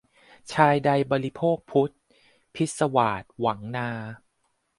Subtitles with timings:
[0.53, 1.99] ชายใดบริโภคภุญช์
[2.55, 3.89] พิศวาส หวังนา